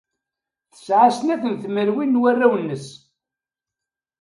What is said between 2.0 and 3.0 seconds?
n warraw-nnes.